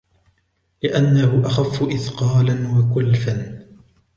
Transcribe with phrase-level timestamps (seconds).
[0.83, 3.61] لِأَنَّهُ أَخَفُّ إثْقَالًا وَكُلَفًا